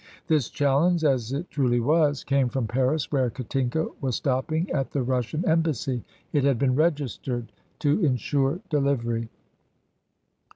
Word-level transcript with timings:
This 0.25 0.49
challenge 0.49 1.03
as 1.03 1.31
it 1.31 1.51
truly 1.51 1.79
was 1.79 2.23
came 2.23 2.49
from 2.49 2.65
Paris, 2.65 3.11
where 3.11 3.29
Katinka 3.29 3.87
was 4.01 4.15
stopping 4.15 4.67
at 4.71 4.89
the 4.89 5.03
Russian 5.03 5.47
Embassy. 5.47 6.03
It 6.33 6.43
had 6.43 6.57
been 6.57 6.73
registered, 6.75 7.51
to 7.81 8.03
ensure 8.03 8.59
delivery. 8.71 9.29